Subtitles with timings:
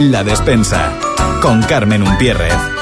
[0.00, 0.96] La despensa
[1.42, 2.77] con Carmen Umpierrez.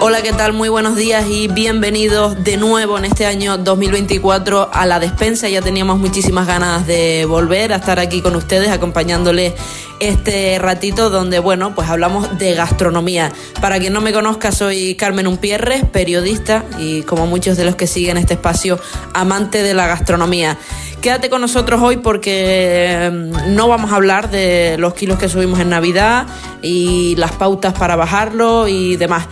[0.00, 0.52] Hola, ¿qué tal?
[0.52, 5.48] Muy buenos días y bienvenidos de nuevo en este año 2024 a la despensa.
[5.48, 9.54] Ya teníamos muchísimas ganas de volver a estar aquí con ustedes acompañándoles
[9.98, 13.32] este ratito donde, bueno, pues hablamos de gastronomía.
[13.60, 17.88] Para quien no me conozca, soy Carmen Umpierres, periodista y como muchos de los que
[17.88, 18.78] siguen este espacio,
[19.14, 20.58] amante de la gastronomía.
[21.00, 25.58] Quédate con nosotros hoy porque mm, no vamos a hablar de los kilos que subimos
[25.58, 26.28] en Navidad
[26.62, 29.26] y las pautas para bajarlo y demás.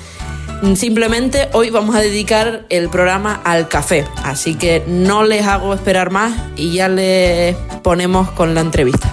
[0.74, 6.10] Simplemente hoy vamos a dedicar el programa al café, así que no les hago esperar
[6.10, 9.11] más y ya les ponemos con la entrevista.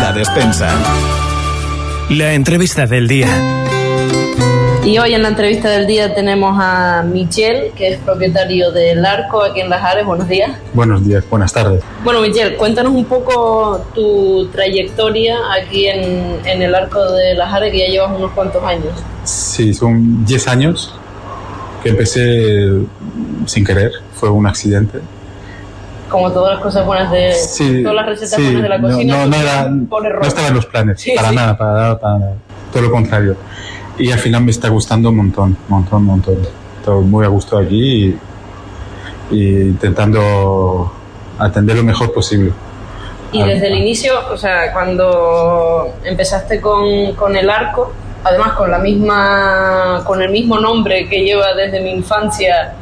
[0.00, 0.68] La despensa.
[2.10, 3.75] La entrevista del día.
[4.86, 9.42] Y hoy en la entrevista del día tenemos a Michel, que es propietario del Arco
[9.42, 10.06] aquí en Las Ares.
[10.06, 10.52] Buenos días.
[10.74, 11.82] Buenos días, buenas tardes.
[12.04, 17.72] Bueno, Michel, cuéntanos un poco tu trayectoria aquí en, en el Arco de Las Ares,
[17.72, 18.92] que ya llevas unos cuantos años.
[19.24, 20.94] Sí, son 10 años
[21.82, 22.70] que empecé
[23.46, 25.00] sin querer, fue un accidente.
[26.08, 28.88] Como todas las cosas buenas de Sí, todas las recetas sí, buenas de la no-
[28.88, 29.16] cocina.
[29.16, 30.22] No, no, era, por error.
[30.22, 32.34] no estaba en los planes, Sí, para nada, para nada, para nada.
[32.72, 33.36] Todo lo contrario.
[33.98, 36.36] Y al final me está gustando un montón, montón, montón.
[36.78, 38.18] Estoy muy a gusto aquí
[39.30, 40.92] y, y intentando
[41.38, 42.52] atender lo mejor posible.
[43.32, 48.78] Y desde el inicio, o sea, cuando empezaste con, con el arco, además con la
[48.78, 52.74] misma, con el mismo nombre que lleva desde mi infancia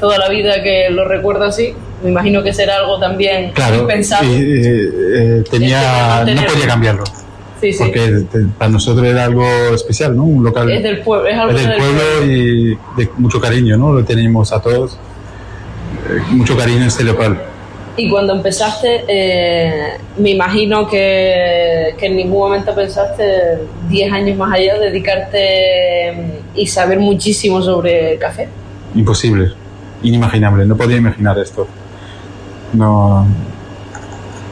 [0.00, 4.24] toda la vida que lo recuerdo así, me imagino que será algo también Claro, pensado.
[4.24, 7.04] y, eh, eh, tenía, Este, no podía cambiarlo,
[7.62, 7.78] sí, sí.
[7.78, 8.24] porque
[8.58, 10.24] para nosotros era algo especial, ¿no?
[10.24, 12.32] Un local Es del pueblo, es algo es del del pueblo pueblo.
[12.32, 13.92] y de mucho cariño, ¿no?
[13.92, 14.98] Lo tenemos a todos,
[16.10, 17.40] eh, mucho cariño en este local.
[17.96, 23.58] Y cuando empezaste, eh, me imagino que, que en ningún momento pensaste
[23.88, 28.48] 10 años más allá dedicarte mm, y saber muchísimo sobre café.
[28.94, 29.52] Imposible,
[30.02, 31.68] inimaginable, no podía imaginar esto.
[32.72, 33.26] No,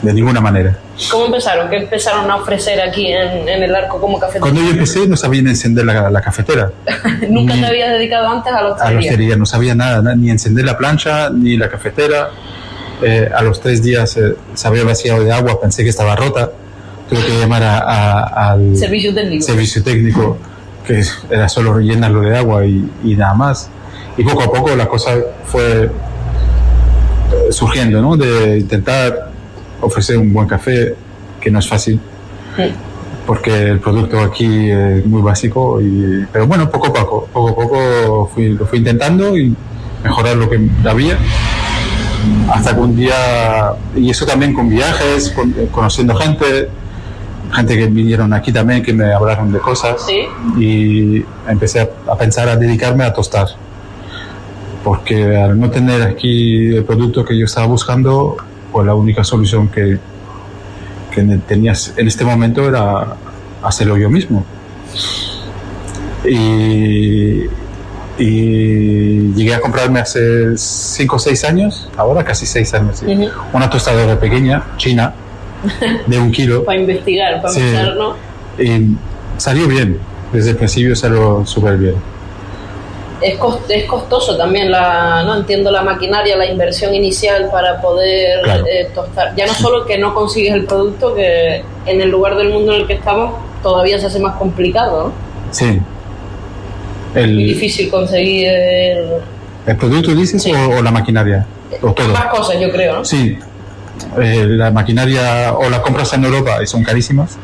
[0.02, 0.78] de ninguna manera.
[1.10, 1.70] ¿Cómo empezaron?
[1.70, 4.38] ¿Qué empezaron a ofrecer aquí en, en el arco como café?
[4.40, 6.70] Cuando yo empecé no sabían encender la, la cafetera,
[7.28, 8.98] Nunca ni- te habías dedicado antes a la a la hostelería.
[9.10, 12.30] hostelería, no sabía nada, na- ni encender la plancha, ni la cafetera.
[13.02, 16.50] Eh, a los tres días eh, se había vaciado de agua, pensé que estaba rota.
[17.08, 19.42] Tuve que llamar a- a- al Servicio técnico.
[19.44, 20.36] servicio técnico,
[20.86, 23.70] que era solo llenarlo de agua y, y nada más.
[24.18, 25.12] Y poco a poco la cosa
[25.46, 25.84] fue
[27.32, 28.16] eh, surgiendo, ¿no?
[28.16, 29.29] De intentar
[29.80, 30.94] ofrecer un buen café,
[31.40, 31.98] que no es fácil,
[32.56, 32.64] Sí.
[33.26, 37.54] porque el producto aquí es muy básico, y, pero bueno, poco a poco, poco a
[37.54, 39.54] poco fui, lo fui intentando y
[40.04, 41.16] mejorar lo que había.
[42.52, 46.68] Hasta que un día, y eso también con viajes, con- conociendo gente,
[47.52, 50.20] gente que vinieron aquí también, que me hablaron de cosas Sí.
[50.62, 53.46] y empecé a, a pensar a dedicarme a tostar.
[54.84, 58.36] Porque al no tener aquí el producto que yo estaba buscando,
[58.72, 59.98] pues la única solución que,
[61.10, 63.16] que tenías en este momento era
[63.62, 64.44] hacerlo yo mismo.
[66.24, 67.44] Y,
[68.18, 73.06] y llegué a comprarme hace 5 o 6 años, ahora casi 6 años, sí,
[73.52, 75.14] una tostadora pequeña, china,
[76.06, 76.64] de un kilo.
[76.66, 77.62] Para investigar, para Sí.
[77.96, 78.16] ¿no?
[78.62, 78.96] Y
[79.38, 79.98] salió bien,
[80.32, 81.94] desde el principio salió súper bien.
[83.22, 88.40] Es, cos- es costoso también, la, no entiendo la maquinaria, la inversión inicial para poder
[88.42, 88.64] Claro.
[88.66, 89.34] eh, tostar.
[89.36, 92.80] Ya no solo que no consigues el producto, que en el lugar del mundo en
[92.82, 95.12] el que estamos todavía se hace más complicado, ¿no?
[95.52, 95.80] Sí.
[97.14, 98.48] Muy El, difícil conseguir
[99.66, 100.52] ¿El producto dices Sí.
[100.52, 101.44] o, o la maquinaria?
[101.82, 102.08] O todo.
[102.08, 103.04] más cosas, yo creo, ¿no?
[103.04, 103.38] Sí.
[104.20, 107.36] Eh, la maquinaria o la compras en Europa son carísimas.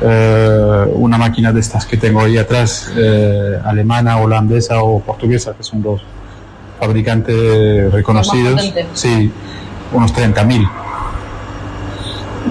[0.00, 5.62] Eh, una máquina de estas que tengo ahí atrás, eh, alemana, holandesa o portuguesa, que
[5.62, 6.02] son los
[6.78, 8.72] fabricantes reconocidos.
[8.92, 9.32] Sí,
[9.92, 10.68] unos 30.000.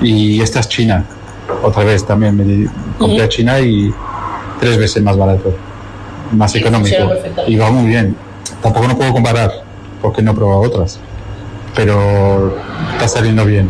[0.01, 1.05] Y esta es China.
[1.61, 3.93] Otra vez también me compré a China y
[4.59, 5.55] tres veces más barato,
[6.31, 7.11] más Y económico.
[7.47, 8.15] Y va muy bien.
[8.61, 9.51] Tampoco no puedo comparar
[10.01, 10.99] porque no he probado otras,
[11.75, 12.57] pero
[12.93, 13.69] está saliendo bien.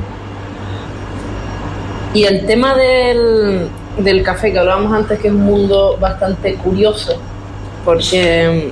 [2.16, 3.68] Y el tema del,
[3.98, 7.18] del café que hablábamos antes, que es un mundo bastante curioso,
[7.84, 8.72] porque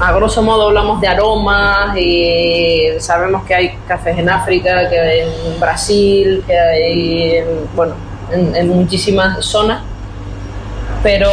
[0.00, 5.20] a grosso modo hablamos de aromas y sabemos que hay cafés en África, que hay
[5.20, 7.94] en Brasil, que hay en, bueno,
[8.32, 9.82] en, en muchísimas zonas,
[11.02, 11.28] pero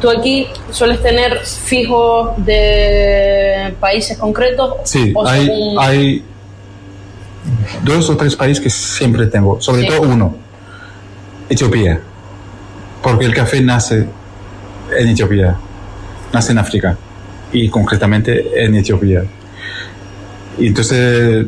[0.00, 4.74] tú aquí sueles tener fijos de países concretos?
[4.84, 6.24] Sí, o hay, según- hay
[7.84, 9.88] dos o tres países que siempre tengo, sobre Sí.
[9.88, 10.36] todo uno,
[11.48, 12.00] Etiopía,
[13.02, 14.06] porque el café nace
[14.98, 15.56] en Etiopía,
[16.32, 16.96] nace en África
[17.52, 19.22] y concretamente en Etiopía.
[20.58, 21.46] Y entonces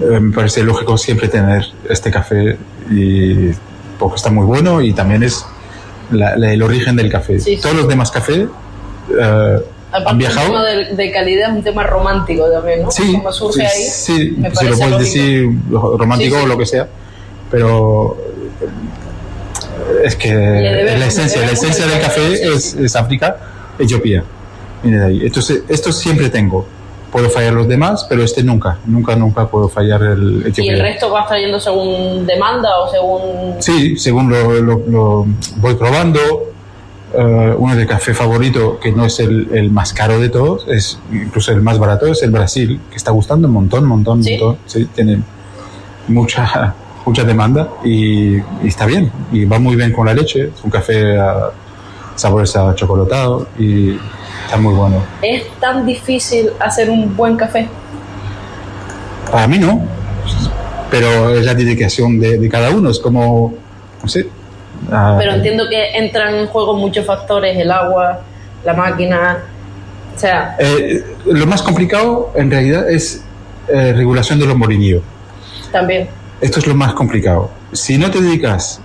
[0.00, 2.56] eh, me parece lógico siempre tener este café
[2.90, 3.50] y
[3.98, 5.44] porque está muy bueno y también es
[6.12, 7.40] la- la- el origen del café.
[7.40, 7.58] Sí.
[7.60, 8.46] Todos los demás cafés
[9.20, 9.58] eh,
[9.90, 10.46] Aparte, han viajado.
[10.48, 12.90] Tema de, de calidad es un tema romántico también, ¿no?
[12.90, 13.84] Sí, Como surge sí, ahí.
[13.84, 14.98] sí, me si lo puedes lógico.
[14.98, 16.44] decir romántico Sí, sí.
[16.44, 16.88] o lo que sea,
[17.50, 18.16] pero
[20.04, 23.36] es que debemos- la esencia, la esencia del el café es, es África,
[23.78, 24.24] Etiopía.
[24.82, 25.20] De ahí.
[25.24, 26.66] Entonces, esto siempre tengo.
[27.10, 30.74] Puedo fallar los demás, pero este nunca, nunca, nunca puedo fallar el ¿Y Etiopía.
[30.74, 33.56] el resto vas trayendo según demanda o según...?
[33.62, 35.26] Sí, según lo, lo- lo
[35.56, 36.47] voy probando.
[37.14, 40.98] Eh, uno de café favorito, que no es el, el más caro de todos, es
[41.12, 44.32] incluso el más barato, es el Brasil, que está gustando un montón, montón, ¿Sí?
[44.32, 44.58] montón.
[44.66, 45.22] Sí, tiene
[46.08, 46.74] mucha,
[47.06, 49.10] mucha demanda y, y está bien.
[49.32, 50.52] Y va muy bien con la leche.
[50.54, 51.50] Es un café a
[52.14, 53.96] sabores a chocolatado y
[54.44, 55.02] está muy bueno.
[55.22, 57.68] ¿Es tan difícil hacer un buen café?
[59.30, 59.82] Para mí no,
[60.90, 62.90] pero es la dedicación de, de cada uno.
[62.90, 63.54] Es como,
[64.02, 64.28] no sé.
[64.92, 68.20] Ah, Pero entiendo que entran en juego muchos factores, el agua,
[68.64, 69.38] la máquina,
[70.14, 73.24] o sea, Eh, lo más complicado en realidad es
[73.68, 75.02] eh, regulación de los molinillos.
[75.72, 76.08] también.
[76.40, 77.50] Esto es lo más complicado.
[77.72, 78.80] Si no te dedicas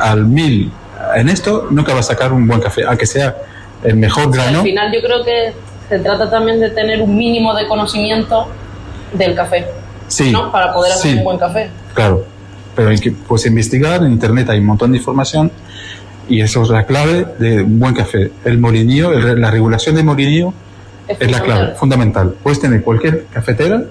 [0.00, 0.70] al mil
[1.16, 3.36] en esto, nunca vas a sacar un buen café, aunque sea
[3.84, 4.58] el mejor grano.
[4.58, 5.52] Al final yo creo que
[5.88, 8.48] se trata también de tener un mínimo de conocimiento
[9.12, 9.66] del café,
[10.08, 10.50] Sí, ¿no?
[10.52, 11.70] Para poder hacer sí, un buen café.
[11.94, 12.24] Claro,
[12.78, 14.04] pero hay que pues, investigar.
[14.04, 15.50] En internet hay un montón de información
[16.28, 18.30] y eso es la clave de un buen café.
[18.44, 20.52] El molinillo, el- la regulación del molinillo
[21.08, 22.36] Es, es la clave, fundamental.
[22.40, 23.82] Puedes tener cualquier cafetera,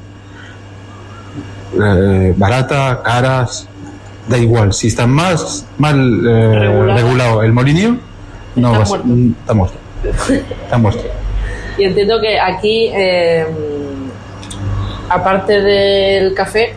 [1.84, 3.68] eh, barata, caras,
[4.30, 4.72] da igual.
[4.72, 6.95] Si está más mal eh, Regulada.
[7.01, 7.98] regulado el molinillo,
[8.56, 9.07] no Está vas- muerto.
[9.07, 9.78] mm, está muerto.
[10.63, 11.04] Está muerto.
[11.78, 13.45] Y entiendo que aquí, eh,
[15.10, 16.74] aparte del café,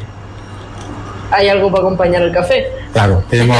[1.31, 2.67] hay algo para acompañar el café.
[2.93, 3.57] Claro, tenemos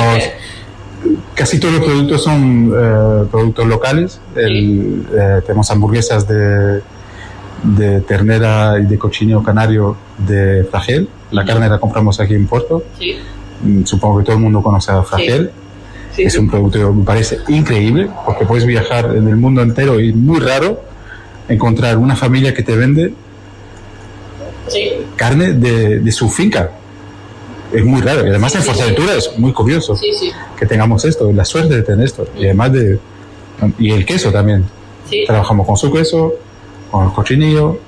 [1.35, 4.21] casi todos los productos son eh, productos locales.
[4.37, 6.81] El, eh, tenemos hamburguesas de,
[7.63, 11.09] de ternera y de cochino canario de Fragel.
[11.31, 12.83] La carne la compramos aquí en Puerto.
[12.99, 13.17] Sí,
[13.63, 15.51] Mm, Supongo que todo el mundo conoce a Fragel.
[16.17, 16.39] sí, es sí.
[16.39, 20.41] un producto que me parece increíble porque puedes viajar en el mundo entero y muy
[20.41, 20.81] raro
[21.47, 23.13] encontrar una familia que te vende
[25.17, 26.71] carne de, de su finca.
[27.73, 28.25] Es muy raro.
[28.27, 31.45] Y además Sí, en sí, Fuerteventura es muy curioso Sí, sí, que tengamos esto, la
[31.45, 32.27] suerte de tener esto.
[32.37, 32.99] Y además de...
[33.79, 34.65] Y el queso también.
[35.09, 35.25] sí.
[35.27, 36.35] Trabajamos con su queso,
[36.91, 37.79] con el cochinillo,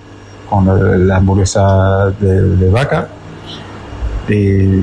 [0.48, 3.08] con el- la hamburguesa de, de vaca.
[4.28, 4.80] Y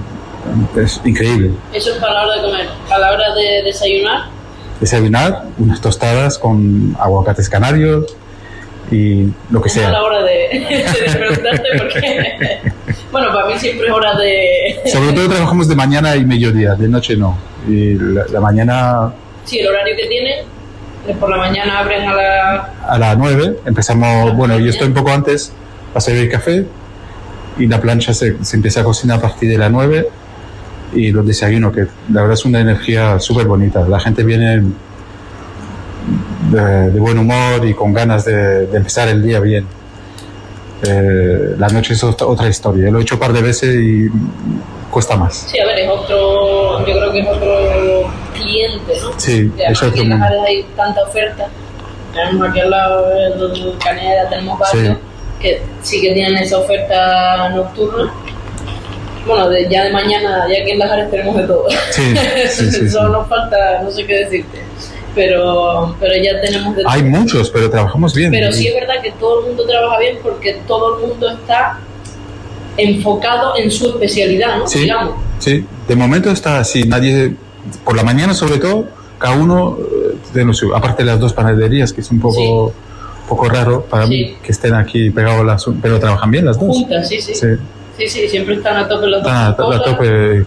[0.79, 1.51] es increíble.
[1.73, 2.67] Eso es para la hora de comer.
[2.91, 4.23] A la hora de desayunar,
[4.79, 8.15] Desayunar, unas tostadas con aguacates canarios
[8.91, 10.03] y lo que es a la sea.
[10.03, 10.31] hora de,
[11.11, 12.59] de preguntarte porque...
[13.11, 14.81] Bueno, para mí siempre es hora de...
[14.85, 17.39] Sobre todo trabajamos de mañana y mediodía, de noche no.
[17.67, 19.11] Y la, la mañana
[19.45, 20.43] Sí, el horario que tiene,
[21.07, 22.73] es por la mañana abren a la...
[22.87, 25.51] a las 9 empezamos, bueno, yo estoy un poco antes
[25.91, 26.65] para servir café
[27.57, 30.07] y la plancha se, se empieza a cocinar a partir de las 9
[30.93, 33.87] y los desayunos, que la verdad es una energía súper bonita.
[33.87, 34.61] La gente viene
[36.51, 39.65] de, de buen humor y con ganas de, de empezar el día bien.
[40.83, 42.89] Eh, la noche es otra, historia.
[42.89, 44.07] Lo he hecho un par de veces y
[44.89, 45.33] cuesta más.
[45.51, 46.79] Sí, a ver, es otro...
[46.85, 49.11] Yo creo que es otro cliente, ¿no?
[49.19, 50.25] Sí, Y además es otro mundo.
[50.47, 51.47] hay tanta oferta.
[52.13, 55.03] Tenemos aquí al lado el Caneda, tenemos varios Sí.
[55.41, 58.11] que sí que tienen esa oferta nocturna.
[59.27, 61.65] Bueno, de- ya de mañana, ya que en las áreas tenemos de todo.
[61.91, 62.15] Sí,
[62.49, 64.59] sí, Solo nos falta, no sé qué decirte.
[65.15, 66.91] Pero, pero ya tenemos de todo.
[66.91, 68.31] Hay muchos, pero trabajamos bien.
[68.31, 71.79] Pero sí es verdad que todo el mundo trabaja bien porque todo el mundo está
[72.77, 74.67] enfocado en su especialidad, ¿no?
[74.67, 75.15] Sí, Digamos.
[75.39, 76.83] sí, de momento está así.
[76.83, 77.33] Nadie,
[77.83, 78.85] por la mañana sobre todo,
[79.17, 80.75] cada uno eh, tiene lo suyo.
[80.75, 82.71] Aparte de las dos panaderías, que es un poco,
[83.27, 84.09] poco raro para Sí.
[84.11, 86.69] mí que estén aquí pegados las, pero trabajan bien las dos.
[86.77, 87.33] Juntas, sí, sí.
[87.35, 87.47] Sí,
[87.97, 89.31] Sí, sí, siempre están a tope las dos.
[89.33, 89.83] a cosas.
[89.83, 90.45] tope,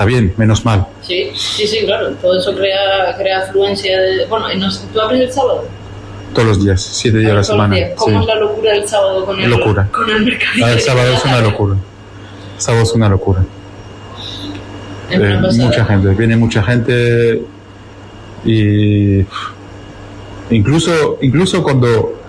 [0.00, 0.86] está bien, menos mal.
[1.02, 2.12] Sí, sí, sí, claro.
[2.22, 4.00] Todo eso crea, crea afluencia.
[4.00, 4.24] De...
[4.26, 4.46] Bueno,
[4.94, 5.66] ¿tú abres el sábado?
[6.32, 7.76] Todos los días, siete días a la semana.
[7.76, 7.90] días.
[7.96, 8.22] ¿Cómo sí.
[8.22, 9.88] es la locura del sábado con el, locura.
[9.92, 10.64] Con el mercadillo?
[10.64, 11.74] Ah, El sábado es una locura.
[11.74, 13.44] El sábado es una locura.
[15.10, 17.42] Es Eh, mucha gente, viene mucha gente
[18.46, 19.18] y
[20.48, 22.19] incluso, incluso cuando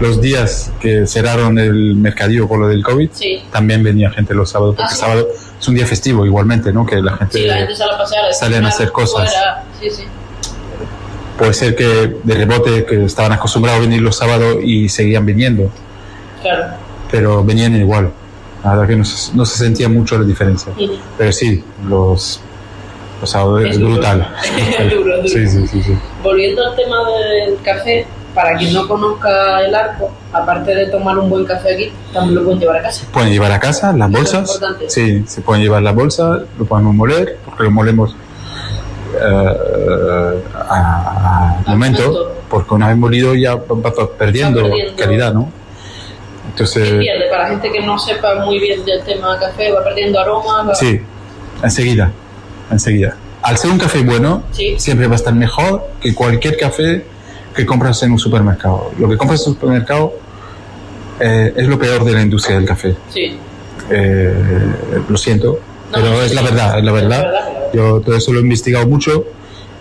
[0.00, 3.42] los días que cerraron el mercadillo por lo del COVID, Sí.
[3.50, 5.00] también venía gente los sábados, porque Ah, sí.
[5.00, 5.26] sábado
[5.60, 6.86] es un día festivo igualmente, ¿no?
[6.86, 8.32] Que la gente, Sí, la gente sale a pasear.
[8.34, 9.32] salen a hacer cosas.
[11.38, 15.70] puede ser que de rebote que estaban acostumbrados a venir los sábados y seguían viniendo,
[16.42, 16.74] Claro.
[17.10, 18.10] pero venían igual.
[18.64, 20.72] La verdad que no se, no se sentía mucho la diferencia.
[21.16, 22.40] Pero sí, los,
[23.20, 23.92] los sábados Es es duro.
[23.94, 24.34] brutal.
[24.80, 25.28] Es duro, duro.
[25.28, 25.96] Sí, sí, sí, sí.
[26.24, 28.04] Volviendo al tema del café,
[28.38, 32.44] para quien no conozca el arco, aparte de tomar un buen café aquí, también lo
[32.44, 33.04] pueden llevar a casa.
[33.12, 34.60] Pueden llevar a casa las bolsas.
[34.86, 38.14] Sí, se pueden llevar la bolsa, lo podemos moler, porque lo molemos
[39.20, 45.50] eh, a- al Al momento, porque una vez molido ya va perdiendo, calidad, ¿no?
[45.50, 47.28] ¿Qué Entonces, pierde?
[47.30, 50.62] Para la gente que no sepa muy bien del tema del café, va perdiendo aroma.
[50.62, 51.00] va- sí,
[51.60, 52.12] enseguida,
[52.70, 53.16] enseguida.
[53.42, 54.76] Al ser un café bueno, Sí.
[54.78, 57.04] siempre va a estar mejor que cualquier café
[57.58, 58.92] que compras en un supermercado.
[58.98, 60.12] Lo que compras en un supermercado
[61.20, 62.94] eh, es lo peor de la industria del café.
[63.12, 63.36] Sí.
[63.90, 64.32] Eh,
[65.08, 65.58] lo siento,
[65.90, 66.46] No, pero sí, es la sí.
[66.46, 67.22] verdad, es la Es la verdad.
[67.22, 67.70] verdad, la verdad.
[67.74, 69.24] Yo todo eso lo he investigado mucho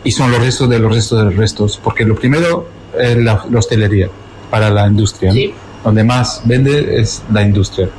[0.04, 2.68] y son los restos de los restos de los restos, porque lo primero
[3.00, 4.10] es la, la hostelería
[4.50, 5.30] para la industria.
[5.30, 5.36] ¿no?
[5.36, 5.54] Sí.
[5.84, 7.90] Donde más vende es la industria,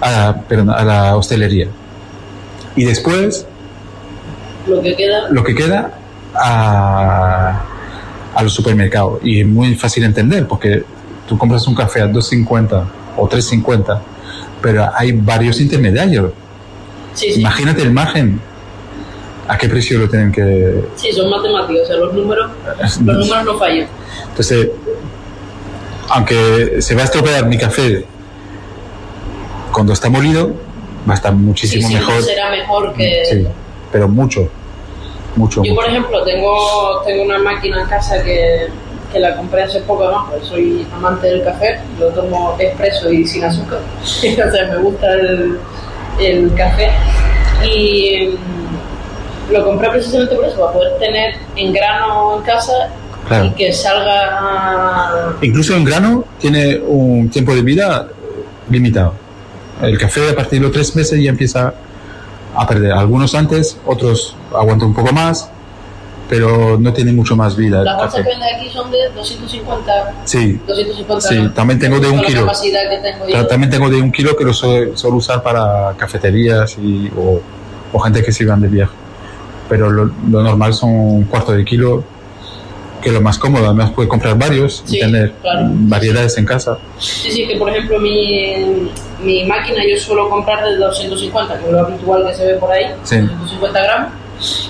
[0.00, 1.68] a, perdón, a la hostelería.
[2.74, 3.46] Y después
[4.66, 5.28] Lo que queda.
[5.30, 5.92] lo que queda
[6.34, 7.62] a,
[8.34, 9.20] a los supermercados.
[9.22, 10.84] Y es muy fácil de entender porque
[11.28, 12.84] tú compras un café a 2.50
[13.16, 14.00] o 3.50,
[14.60, 16.32] pero hay varios intermediarios.
[17.14, 17.40] Sí, sí.
[17.40, 18.40] Imagínate el margen.
[19.48, 20.84] ¿A qué precio lo tienen que...?
[20.94, 22.50] Sí, son matemáticos, o sea, los números,
[23.04, 23.88] los números no fallan.
[24.28, 24.70] Entonces,
[26.08, 28.06] aunque se va a estropear mi café
[29.72, 30.54] cuando está molido,
[31.08, 32.22] va a estar muchísimo sí, mejor.
[32.22, 33.24] será mejor que.
[33.28, 33.46] Sí,
[33.90, 34.48] pero mucho,
[35.36, 38.68] mucho, Yo, por ejemplo, tengo, tengo una máquina en casa que,
[39.12, 40.28] que la compré hace poco, ¿no?
[40.30, 43.80] Pues soy amante del café, lo tomo expreso y sin azúcar.
[44.02, 45.58] o sea, me gusta el,
[46.20, 46.90] el café.
[47.64, 52.72] Y mm, lo compré precisamente por eso, para poder tener en grano en casa
[53.28, 53.46] Claro.
[53.46, 55.32] y que salga.
[55.42, 58.08] Incluso en grano tiene un tiempo de vida
[58.68, 59.14] limitado.
[59.80, 61.72] El café a partir de los tres meses ya empieza
[62.54, 62.92] a perder.
[62.92, 65.50] Algunos antes, otros aguantan un poco más,
[66.28, 70.14] pero no tiene mucho más vida Las bolsas que venden aquí son de 250.
[70.24, 71.52] Sí, 250 Sí, ¿no?
[71.52, 72.46] también tengo de un kilo.
[72.46, 77.40] tengo también tengo de un kilo que lo suelo, suelo usar para cafeterías y, o,
[77.92, 78.92] o gente que se van de viaje.
[79.68, 82.04] Pero lo, lo normal son un cuarto de kilo,
[83.02, 83.66] que lo más cómodo.
[83.66, 85.66] Además puede comprar varios Sí, y tener claro.
[85.72, 86.78] variedades en casa.
[86.98, 88.90] Sí, sí, que por ejemplo mi,
[89.22, 92.70] mi máquina yo suelo comprar de 250, que es lo habitual que se ve por
[92.72, 93.18] ahí, Sí.
[93.20, 94.12] 250 gramos,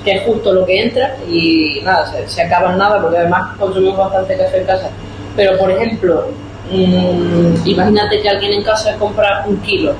[0.05, 3.57] que es justo lo que entra y nada, se, se acaba en nada porque además
[3.59, 4.91] consumimos bastante café en casa.
[5.37, 6.27] Pero por ejemplo,
[6.71, 9.95] mm, imagínate que alguien en casa compra un kilo,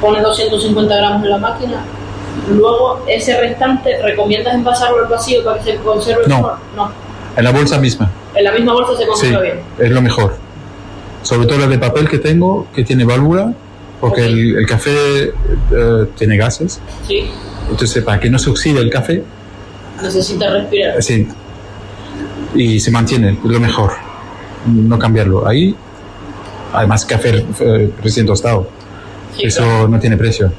[0.00, 1.84] pone 250 gramos en la máquina,
[2.50, 6.36] luego ese restante recomiendas envasarlo al vacío para que se conserve No.
[6.36, 6.56] mejor.
[6.76, 6.90] No,
[7.36, 8.10] En la bolsa misma.
[8.34, 9.60] en la misma bolsa se Sí, conserva bien.
[9.78, 10.36] es lo mejor.
[11.22, 13.52] Sobre todo la de papel que tengo, que tiene válvula,
[14.00, 14.26] porque Ok.
[14.28, 16.80] el, el café eh, tiene gases.
[17.06, 17.28] Sí,
[17.70, 19.22] Entonces, para que no se oxide el café,
[20.02, 20.98] necesita respirar.
[20.98, 21.26] eh, sí.
[22.54, 23.92] Y se mantiene, es lo mejor.
[24.66, 25.46] No cambiarlo.
[25.46, 25.74] Ahí,
[26.72, 28.68] además, café eh, recién tostado.
[29.36, 29.88] Sí, Eso claro.
[29.88, 30.50] no tiene precio.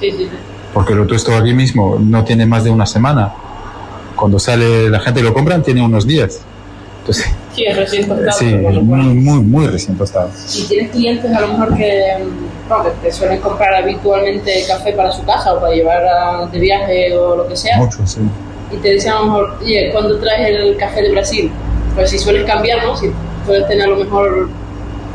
[0.00, 0.28] Sí, sí, sí.
[0.72, 3.32] Porque lo tuesto aquí mismo no tiene más de una semana.
[4.22, 6.38] Cuando sale la gente lo compran, tiene unos días.
[7.00, 7.26] Entonces,
[7.56, 8.38] Sí, es recién tostado.
[8.38, 10.30] sí, muy, muy, muy recién tostado.
[10.56, 12.02] Y tienes clientes a lo mejor que,
[12.68, 17.16] bueno, que suelen comprar habitualmente café para su casa o para llevar a- de viaje
[17.16, 17.78] o lo que sea.
[17.78, 18.20] Mucho, sí.
[18.70, 21.50] Y te dicen a lo mejor, oye, ¿cuándo traes el café de Brasil?
[21.96, 22.96] Pues si sueles cambiar, ¿no?
[22.96, 23.10] Si
[23.44, 24.48] puedes tener a lo mejor...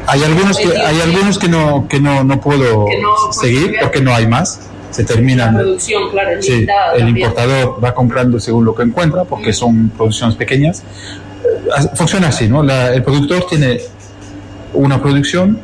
[0.08, 4.02] Hay algunos que, hay algunos que no, que no, no puedo Que no seguir porque
[4.02, 4.60] no hay más.
[4.98, 5.56] Se La terminan.
[5.56, 10.36] producción, claro, es Sí, el importador va comprando según lo que encuentra porque son producciones
[10.36, 10.84] pequeñas.
[11.44, 12.64] Eh, Funciona así, ¿no?
[12.64, 13.80] La- el productor tiene
[14.74, 15.60] una producción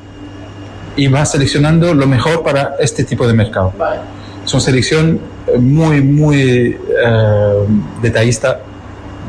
[0.96, 3.74] y va seleccionando lo mejor para este tipo de mercado.
[3.78, 4.02] Vale.
[4.46, 7.66] Son selección eh, muy, muy eh,
[8.02, 8.60] detallista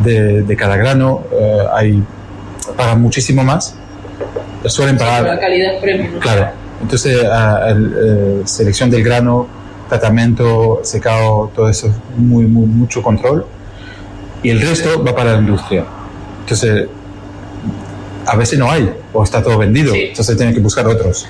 [0.03, 1.23] de, de cada grano.
[1.33, 2.03] eh, hay,
[2.77, 3.75] pagan muchísimo más.
[4.67, 6.15] Suelen La pagar calidad es premium.
[6.15, 6.21] ¿no?
[6.21, 6.49] Claro.
[6.83, 9.47] Entonces, a- el, selección del grano,
[9.89, 13.45] tratamiento, secado, todo eso, muy, muy, mucho control.
[14.43, 15.85] Y el resto va para la industria.
[16.41, 16.87] Entonces,
[18.27, 19.93] a veces no hay, o está todo vendido.
[19.93, 20.03] Sí.
[20.09, 21.27] Entonces, tienen que buscar otros.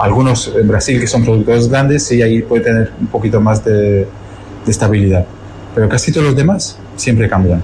[0.00, 3.72] Algunos en Brasil que son productores grandes, sí, ahí puede tener un poquito más de,
[3.74, 4.06] de
[4.66, 5.24] estabilidad.
[5.74, 7.62] Pero casi todos los demás siempre cambian.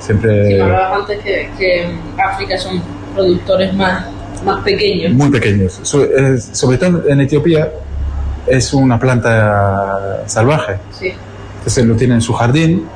[0.00, 0.56] Sí, Siempre.
[0.56, 2.82] me hablabas antes que, que en África son
[3.14, 4.06] productores más
[4.44, 5.12] más pequeños.
[5.12, 5.78] Muy pequeños.
[5.84, 7.70] So- es- sobre todo en Etiopía
[8.46, 10.76] es una planta salvaje.
[10.98, 11.12] Sí.
[11.58, 12.86] Entonces lo tienen en su jardín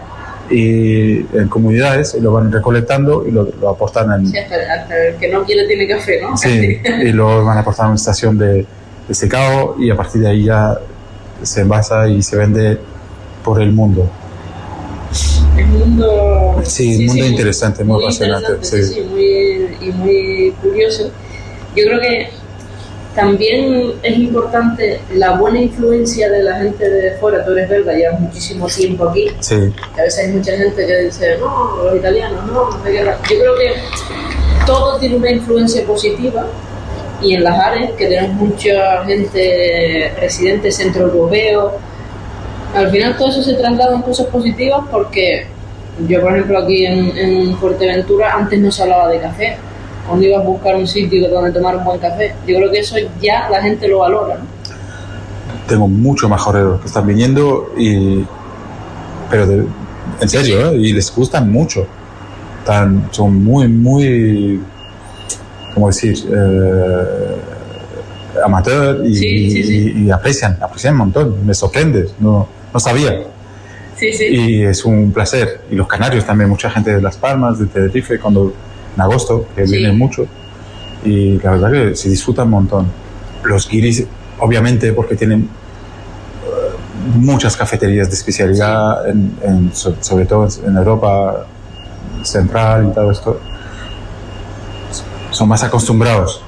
[0.51, 5.07] y en comunidades y lo van recolectando y lo, lo aportan en, Sí, hasta, hasta
[5.07, 6.37] el que no quiere tiene café, ¿no?
[6.37, 8.67] Sí, y lo van a aportar a una estación de,
[9.09, 10.79] de secado y a partir de ahí ya
[11.43, 12.79] se envasa y se vende
[13.45, 14.09] por el mundo.
[15.57, 16.61] El mundo.
[16.65, 18.95] Sí, un mundo interesante, muy apasionante, interesante, sí.
[18.95, 21.11] sí, muy, y muy curioso.
[21.75, 22.29] Yo creo que
[23.17, 27.45] también es importante la buena influencia de la gente de fuera.
[27.45, 29.31] Tú eres belga, llevas muchísimo tiempo aquí.
[29.41, 32.99] Sí, a veces hay mucha gente que dice, no, los italianos, no, no qué.
[32.99, 33.75] Yo creo que
[34.67, 36.47] todo tiene una influencia positiva
[37.23, 41.73] y en las áreas, que tenemos mucha gente, residentes centroeuropeos,
[42.75, 45.47] al final todo eso se traslada en cosas positivas porque
[46.07, 49.57] yo, por ejemplo, aquí en, en Fuerteventura antes no se hablaba de café.
[50.07, 52.97] Cuando ibas a buscar un sitio donde tomar un buen café, yo creo que eso
[53.21, 54.37] ya la gente lo valora.
[54.37, 54.57] ¿no?
[55.67, 58.25] tengo muchos majoreros que están viniendo y
[59.29, 59.65] pero de-
[60.21, 60.77] en serio, ¿eh?
[60.77, 61.85] y les gustan mucho.
[63.11, 64.61] Son muy, muy,
[65.75, 66.17] ¿cómo decir?
[66.33, 67.37] Eh,
[68.45, 69.93] amateur y, Sí, sí, sí.
[69.97, 71.45] y- y aprecian, aprecian un montón.
[71.47, 73.25] Me sorprende, no, no sabía.
[73.97, 74.25] Sí, sí.
[74.27, 75.63] y es un placer.
[75.71, 78.53] Y los canarios también, mucha gente de Las Palmas, de Tenerife, cuando
[78.97, 79.77] en agosto, que Sí.
[79.77, 80.27] vienen mucho.
[81.05, 82.87] Y la verdad que se disfruta un montón.
[83.45, 84.05] Los guiris,
[84.41, 86.77] obviamente, porque tienen eh,
[87.17, 91.47] muchas cafeterías de especialidad, en, en- so- sobre todo en Europa
[92.23, 93.41] central y todo esto,
[95.31, 96.41] son más acostumbrados.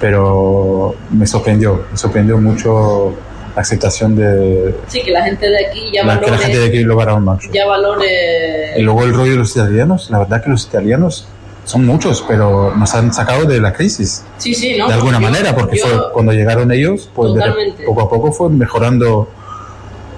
[0.00, 3.14] Pero me sorprendió, me sorprendió mucho
[3.54, 6.58] la aceptación de Sí, que la gente de aquí ya la, que valore, la gente
[6.58, 7.50] de aquí lo valora mucho.
[7.52, 11.28] ya valore Y luego el rollo de los italianos, la verdad que los italianos
[11.68, 14.88] son muchos, pero nos han sacado de la crisis, Sí, sí, ¿no?
[14.88, 18.32] de alguna Yo- manera, porque yo- fue cuando llegaron ellos, pues de poco a poco
[18.32, 19.28] fue mejorando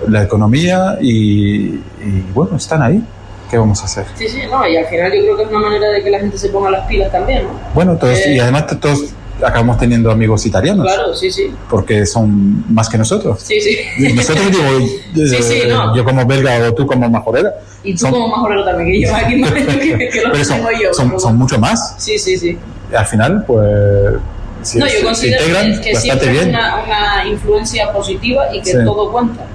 [0.07, 3.03] la economía y, y, bueno, están ahí.
[3.51, 4.05] ¿Qué vamos a hacer?
[4.15, 6.21] Sí, sí, no, y al final yo creo que es una manera de que la
[6.21, 7.51] gente se ponga las pilas también, ¿no?
[7.75, 8.35] Bueno, todos, Eh.
[8.37, 9.07] y además todos
[9.45, 13.41] acabamos teniendo amigos italianos, Claro, sí, sí, porque son más que nosotros.
[13.43, 13.79] sí, sí.
[13.99, 14.63] Y Nosotros digo,
[15.15, 15.95] Sí, sí, eh, no.
[15.97, 19.23] yo como belga o tú como majorera, Y tú Son- como majorero también, que llevas
[19.25, 19.63] aquí más que,
[20.11, 21.19] que lo pero que son, tengo yo.
[21.19, 21.95] son, mucho más.
[21.99, 22.59] Sí, sí, sí.
[22.97, 24.17] al final, pues
[24.63, 26.49] si no, yo considero que, que bastante siempre es bien.
[26.51, 28.79] una, una influencia positiva y que Sí.
[28.85, 29.47] todo cuenta.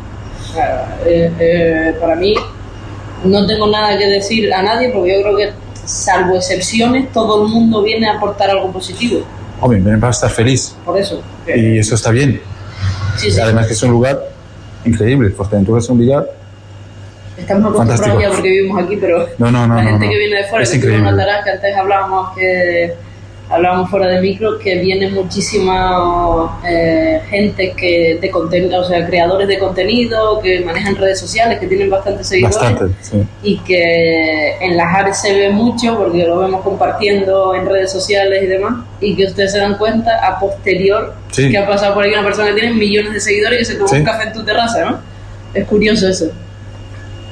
[1.06, 2.34] Eh, eh, para mí
[3.26, 5.52] no tengo nada que decir a nadie porque yo creo que,
[5.86, 9.22] salvo excepciones, todo el mundo viene a aportar algo positivo.
[9.66, 11.24] Hombre, vienen para estar feliz Por eso.
[11.48, 12.40] y eso está bien.
[13.18, 13.40] Sí, sí.
[13.42, 14.20] Además que es un lugar
[14.86, 15.32] increíble.
[15.32, 16.28] Fuerteventura es un lugar...
[17.36, 20.44] Estamos acostumbrados ya porque vivimos aquí, pero No, no, no, la gente que viene de
[20.46, 21.12] fuera, Es que increíble.
[21.12, 22.94] notarás que antes hablábamos que
[23.50, 29.48] hablábamos fuera de micro, que viene muchísima eh, gente que de contenido, o sea, creadores
[29.48, 33.24] de contenido, que manejan redes sociales, que tienen bastantes seguidores Bastante, sí.
[33.44, 38.44] y que en las áreas se ve mucho porque lo vemos compartiendo en redes sociales
[38.44, 41.52] y demás y que ustedes se dan cuenta a posterior Sí.
[41.52, 43.76] que ha pasado por ahí una persona que tiene millones de seguidores y que se
[43.76, 43.96] toma Sí.
[43.98, 45.00] un café en tu terraza, ¿no?
[45.54, 46.32] Es curioso eso.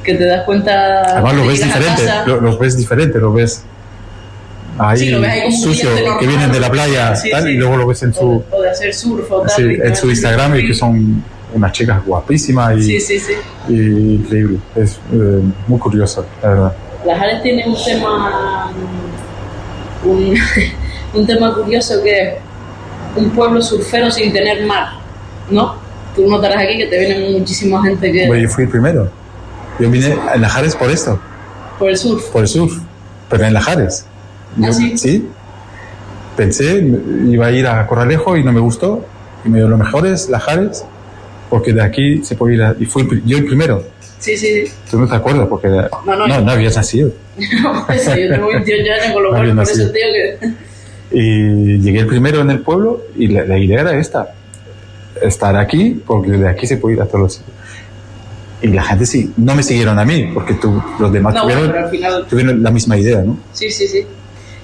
[0.03, 1.01] Que te das cuenta.
[1.13, 3.63] Además lo ves diferente, lo, los ves diferente, ves
[4.79, 7.49] ahí, Sí, lo ves ahí sucio, que vienen de la playa Sí, tal, sí.
[7.49, 9.71] y luego lo ves en su, o de hacer surf o tal.
[9.81, 13.33] en su Instagram y que son unas chicas guapísimas y, Sí, sí, sí.
[13.69, 14.57] y increíble.
[14.75, 16.73] Es eh, muy curioso, la verdad.
[17.05, 18.71] Las Ares tienen un tema
[20.03, 20.35] un,
[21.13, 22.33] un tema curioso que es
[23.15, 24.87] un pueblo surfero sin tener mar,
[25.49, 25.75] ¿no?
[26.15, 29.09] Tú notarás aquí que te viene muchísima gente que Bueno, yo fui el primero.
[29.79, 31.19] Yo vine a Lajares por esto.
[31.79, 32.23] por el surf.
[32.29, 32.73] por el surf,
[33.29, 34.05] pero en Lajares.
[34.61, 35.27] ¿Ah, Yo- sí?
[36.35, 36.83] Pensé,
[37.27, 39.05] iba a ir a Corralejo y no me gustó.
[39.45, 40.83] Y me dio lo mejor es Lajares,
[41.49, 43.83] porque de aquí se puede ir a, Y fui yo el primero.
[44.19, 44.73] Sí, sí, sí.
[44.89, 47.11] Tú no te acuerdas, porque no, no, no, yo- habías nacido.
[47.87, 49.93] Por eso, yo tengo 28 años, con lo No cual por eso nacido.
[49.93, 54.33] que Y llegué el primero en el pueblo y la, la idea era esta.
[55.21, 57.55] Estar aquí, porque de aquí se puede ir a todos los sitios.
[58.63, 61.89] Y la gente sí, no me siguieron a mí, porque tú, los demás No, tuvieron,
[61.91, 63.37] final tuvieron la misma idea, ¿no?
[63.51, 64.05] Sí, sí, sí.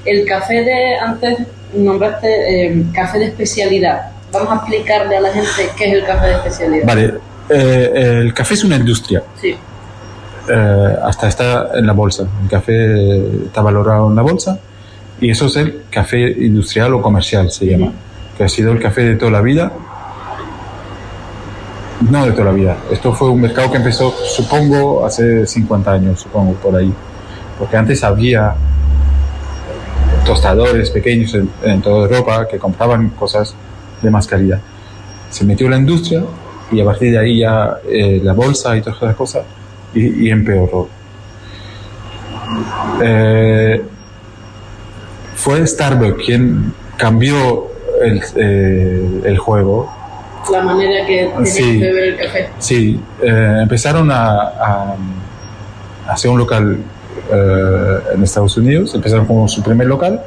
[0.09, 1.37] El café de, antes
[1.73, 4.11] nombraste eh, café de especialidad.
[4.31, 6.87] Vamos a explicarle a la gente qué es el café de especialidad.
[6.87, 7.13] Vale,
[7.49, 9.21] eh, el café es una industria.
[9.39, 9.55] Sí,
[10.49, 12.27] eh, hasta está en la bolsa.
[12.41, 14.59] El café está valorado en la bolsa
[15.21, 17.91] y eso es el café industrial o comercial, se llama,
[18.35, 19.71] que ha sido el café de toda la vida.
[22.09, 22.77] No de toda la vida.
[22.91, 26.91] Esto fue un mercado que empezó, supongo, hace 50 años, supongo, por ahí.
[27.59, 28.55] Porque antes había
[30.33, 33.55] tostadores pequeños en, en toda Europa que compraban cosas
[34.01, 34.59] de más calidad.
[35.31, 36.23] Se metió la industria
[36.71, 39.43] y a partir de ahí ya eh, la bolsa y todas esas cosas
[39.93, 40.87] y, y empeoró.
[43.01, 43.81] Eh,
[45.35, 47.67] fue Starbucks quien cambió
[48.03, 49.91] el, eh, el juego.
[50.51, 51.79] La manera que tienes Sí.
[51.79, 52.49] beber el café.
[52.59, 54.95] Sí, empezaron a
[56.07, 56.77] hacer un local
[57.31, 60.21] eh, en Estados Unidos, empezaron con su primer local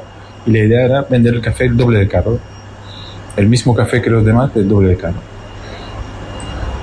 [0.45, 2.39] y la idea era vender el café el doble de caro.
[3.35, 5.15] El mismo café que los demás, el doble de caro.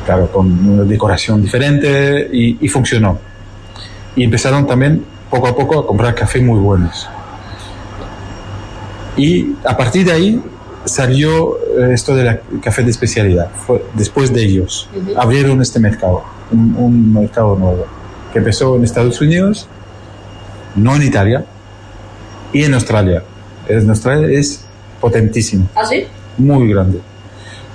[0.05, 3.19] Claro, con una decoración diferente y, y funcionó.
[4.17, 7.09] Y empezaron también poco a poco a comprar café muy buenos.
[9.17, 10.43] Y a partir de ahí
[10.85, 13.51] salió eh, esto del café de especialidad.
[13.67, 14.89] Fue después de ellos.
[15.17, 17.87] Abrieron este mercado, un, un mercado nuevo,
[18.33, 19.69] que empezó en Estados Unidos,
[20.77, 21.45] no en Italia,
[22.53, 23.23] y en Australia.
[23.69, 24.65] En Australia es
[25.01, 26.07] potentísimo, ¿Ah, sí?
[26.39, 27.01] muy grande.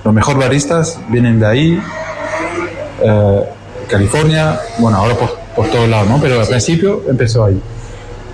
[0.04, 1.82] Los mejores baristas vienen de ahí,
[3.02, 3.42] eh,
[3.88, 6.20] California, bueno, ahora por, por todos lados, ¿no?
[6.22, 7.60] Pero al principio empezó ahí.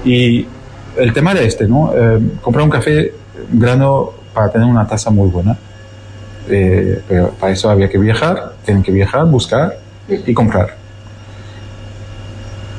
[0.03, 0.45] Y
[0.97, 1.93] el tema era este, ¿no?
[1.95, 3.13] Eh, comprar un café
[3.51, 5.57] grano para tener una taza muy buena.
[6.49, 9.77] Eh, pero para eso había que viajar, tienen que viajar, buscar
[10.09, 10.75] y comprar.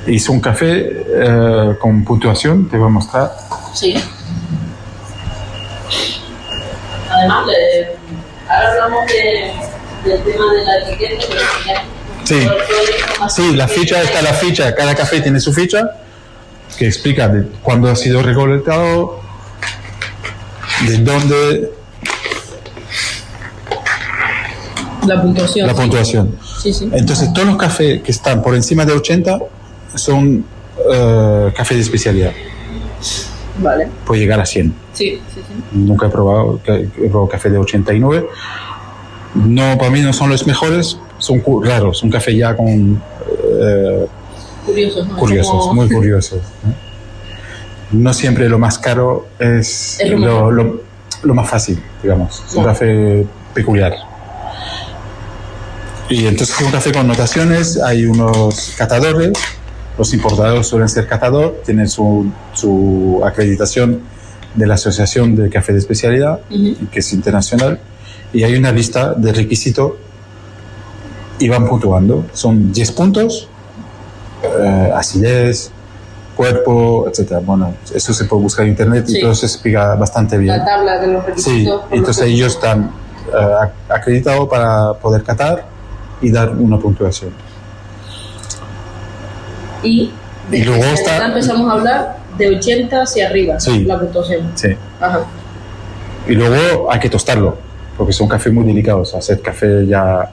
[0.07, 3.33] Hice un café eh, con puntuación, te voy a mostrar.
[3.75, 3.95] Sí.
[7.11, 7.97] Además, le-
[8.49, 9.53] ahora hablamos de,
[10.11, 11.85] del tema de la etiqueta, pero ya-
[12.25, 12.49] Sí.
[13.29, 15.83] Sí, la ficha está la ficha, cada café tiene su ficha
[16.79, 19.21] que explica de cuándo ha sido recolectado,
[20.87, 21.73] de dónde
[25.07, 25.67] La puntuación.
[25.67, 26.39] la puntuación.
[26.63, 26.89] Sí, sí.
[26.93, 29.39] Entonces, todos los cafés que están por encima de 80
[29.97, 30.45] son
[30.93, 32.33] eh, café de especialidad.
[33.59, 33.89] Vale.
[34.07, 34.75] Puede llegar a 100.
[34.93, 35.55] Sí, sí, sí.
[35.73, 38.27] Nunca he probado, he probado café de 89.
[39.35, 42.03] No, para mí no son los mejores, son raros.
[42.03, 43.03] Un café ya con
[43.61, 44.07] eh,
[44.67, 45.17] Curiosos, ¿no?
[45.17, 46.41] curiosos, Como- muy curiosos.
[47.93, 48.13] ¿no?
[48.15, 50.81] Siempre lo más caro es, Es lo lo,
[51.23, 52.43] lo- más fácil, digamos.
[52.49, 53.95] Es un café peculiar.
[56.09, 59.33] Y entonces es un café con notaciones, hay unos catadores,
[59.99, 64.01] los importadores suelen ser catador, tienen su, su acreditación
[64.55, 66.89] de la Asociación de Café de Especialidad, Ujú.
[66.91, 67.79] que es internacional,
[68.33, 69.93] y hay una lista de requisitos
[71.39, 72.27] y van puntuando.
[72.33, 73.49] Son 10 puntos,
[74.43, 75.71] eh, acidez,
[76.37, 77.41] cuerpo, etcétera.
[77.45, 79.21] Bueno, eso se puede buscar en internet y Sí.
[79.21, 80.57] todo se explica bastante bien.
[80.59, 81.83] La tabla de los Sí, requisitos.
[81.83, 82.91] por entonces ellos están
[83.29, 85.65] eh, ac- acreditados para poder catar
[86.21, 87.31] y dar una puntuación.
[89.83, 90.11] Y,
[90.51, 93.85] Y luego está- empezamos a hablar de 80 hacia arriba, Sí.
[93.85, 94.51] la puntuación.
[94.55, 94.69] Sí.
[95.01, 95.21] Ajá.
[96.29, 97.57] Y luego hay que tostarlo,
[97.97, 99.15] porque son cafés muy delicados.
[99.15, 100.31] Hacer café ya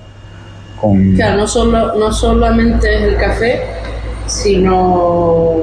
[0.79, 1.13] con...
[1.15, 3.61] Claro, no, solo, no solamente es el café,
[4.27, 5.55] sino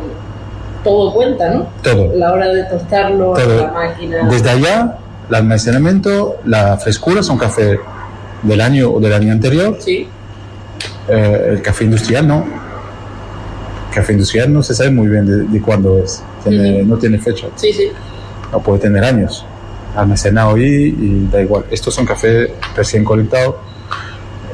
[0.84, 1.66] todo cuenta, ¿no?
[1.82, 2.12] Todo.
[2.14, 3.62] La hora de tostarlo, Todo.
[3.66, 4.28] la máquina.
[4.28, 7.78] Desde allá, el almacenamiento, la frescura son café
[8.42, 9.76] del año o del año anterior.
[9.80, 10.08] Sí,
[11.08, 12.44] Eh, el café industrial no.
[13.96, 16.22] Café industrial no se sabe muy bien de, de cuándo es.
[16.44, 17.46] Tiene- No tiene fecha.
[17.56, 17.88] sí, sí.
[18.52, 19.44] No puede tener años.
[19.96, 21.64] Almacenado ahí y da igual.
[21.70, 23.58] Estos son café recién colectado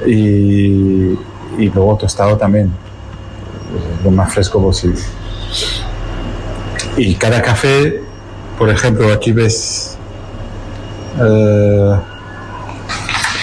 [0.07, 1.19] y,
[1.59, 2.73] y luego tostado también.
[4.05, 5.01] Lo más fresco posible.
[6.97, 8.01] Y cada café,
[8.59, 9.97] por ejemplo, aquí ves,
[11.21, 11.91] eh,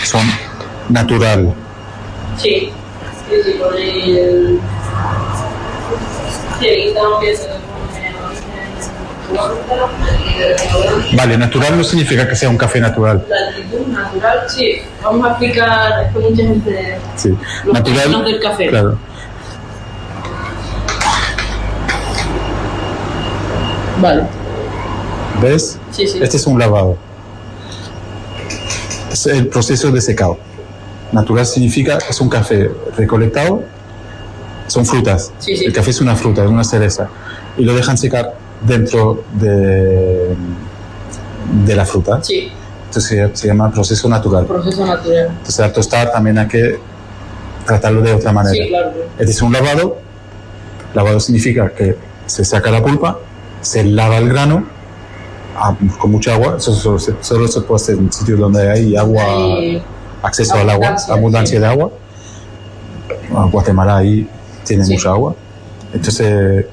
[0.05, 0.21] son
[0.87, 1.53] natural.
[2.37, 2.71] Sí,
[3.29, 4.59] sí, sí, por ahí el...
[5.31, 6.48] Sí, aquí estamos viendo que
[11.15, 13.25] Vale, natural no significa que sea un café natural.
[13.29, 14.81] La altitud natural, sí.
[15.03, 16.99] Vamos a explicar, es que mucha gente...
[17.15, 17.37] Sí.
[17.65, 18.25] Los natural.
[18.25, 18.67] del café.
[18.67, 18.97] Claro.
[24.01, 24.23] Vale.
[25.41, 25.79] ¿Ves?
[25.91, 26.19] Sí, sí.
[26.21, 26.97] Este es un lavado.
[29.11, 30.37] Es el proceso de secado.
[31.11, 33.63] Natural significa que es un café recolectado,
[34.69, 35.31] son frutas.
[35.39, 35.65] Sí, sí.
[35.65, 37.09] El café es una fruta, es una cereza.
[37.57, 40.35] Y lo dejan secar dentro de,
[41.65, 42.19] de la fruta.
[42.23, 42.51] Sí,
[42.87, 44.45] Entonces se, llama proceso natural.
[44.45, 45.27] proceso natural.
[45.31, 46.79] Entonces al tostar también hay que
[47.65, 48.53] tratarlo de otra manera.
[48.63, 48.91] Sí, claro.
[49.17, 49.97] Este es un lavado.
[50.93, 53.19] Lavado significa que se saca la pulpa,
[53.61, 54.63] se lava el grano
[55.57, 56.55] a- con mucha agua.
[56.57, 59.83] Eso solo se, solo se puede hacer en sitios donde hay agua, Hay
[60.23, 61.61] acceso al agua, abundancia, sí.
[61.61, 61.91] de agua.
[63.29, 64.27] Bueno, Guatemala ahí
[64.69, 64.93] tiene Sí.
[64.93, 65.35] mucha agua.
[65.93, 66.65] Entonces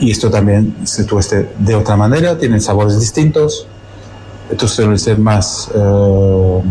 [0.00, 3.66] Y esto también se tueste de otra manera, tienen sabores distintos.
[4.48, 6.62] Estos suelen ser más eh,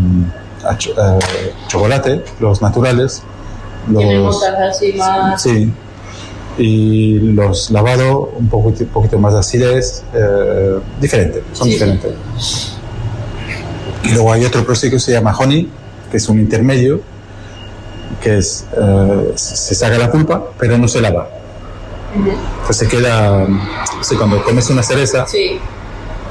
[0.64, 1.18] a cho- eh,
[1.68, 3.22] chocolate, los naturales.
[3.86, 5.42] Tienen Los, notas así más.
[5.42, 5.70] sí.
[6.56, 11.74] Y los lavados, un poquito, poquito más de acidez, eh, diferente, son sí.
[11.74, 12.12] diferentes.
[14.04, 15.68] Y luego hay otro proceso que se llama honey,
[16.10, 17.00] que es un intermedio,
[18.22, 21.28] que es, eh, se saca la pulpa, pero no se lava.
[22.18, 22.30] Ujú.
[22.60, 23.46] Entonces queda,
[24.02, 25.58] sí, cuando comes una cereza, Sí,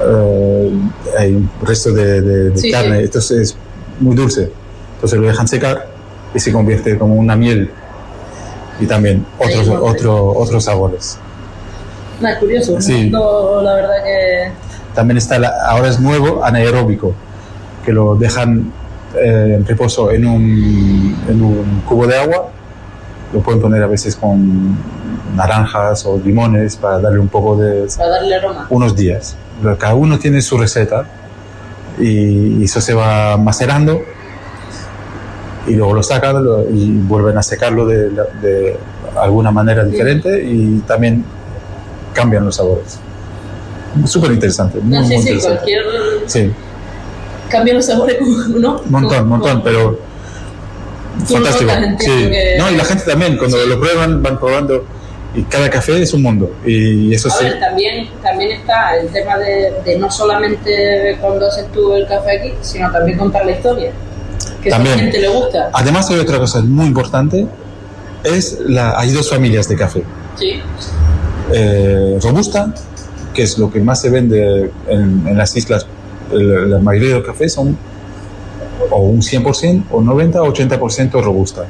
[0.00, 0.72] eh,
[1.18, 3.04] hay un resto de, de- de Sí, carne, sí.
[3.04, 3.56] entonces es
[4.00, 4.50] muy dulce.
[4.94, 5.86] Entonces lo dejan secar
[6.34, 7.70] y se convierte como una miel
[8.80, 11.18] y también otros, otro, otros sabores.
[12.20, 12.72] no, es curioso.
[12.74, 12.92] un Sí.
[13.04, 14.50] mundo, la verdad que.
[14.94, 17.14] También está, la- ahora es nuevo, anaeróbico,
[17.84, 18.72] que lo dejan
[19.22, 22.50] eh, en reposo en un, en un cubo de agua.
[23.32, 24.76] Lo pueden poner a veces con
[25.36, 28.66] naranjas o limones para darle un poco de, para darle aroma.
[28.70, 29.36] unos días.
[29.78, 31.04] Cada uno tiene su receta
[32.00, 34.00] y eso se va macerando
[35.66, 36.36] y luego lo sacan
[36.72, 38.08] y vuelven a secarlo de,
[38.40, 38.76] de
[39.20, 41.24] alguna manera diferente y también
[42.14, 42.98] cambian los sabores.
[44.06, 45.56] Súper interesante, muy, No, sí, muy sí, interesante.
[45.58, 45.84] cualquier.
[46.26, 46.52] Sí,
[47.48, 48.16] Cambia los sabores,
[48.48, 48.82] ¿no?
[48.88, 49.98] montón, Con- montón, con- pero
[51.26, 51.70] fantástico.
[51.72, 52.10] notas, Sí.
[52.30, 54.84] que- No, y la gente también, cuando lo prueban, van probando
[55.34, 57.44] y cada café es un mundo y eso A sí.
[57.60, 62.52] también, también está el tema de, de no solamente cuando haces tú el café aquí,
[62.62, 63.92] sino también contar la historia.
[64.62, 64.94] Que También.
[64.94, 65.70] a la gente le gusta.
[65.72, 67.46] Además hay otra cosa muy importante,
[68.24, 70.02] es la, hay dos familias de café.
[70.36, 70.60] Sí,
[71.52, 72.74] Eh, robusta,
[73.32, 75.86] que es lo que más se vende en, en las islas,
[76.32, 77.76] el- la mayoría de los cafés son
[78.90, 81.66] o un 100% o 90 o 80% robusta,